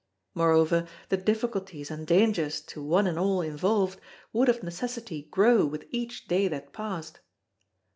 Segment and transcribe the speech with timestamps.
[0.33, 3.99] Moreover the difficulties and dangers to one and all involved
[4.33, 7.19] would of necessity grow with each day that passed.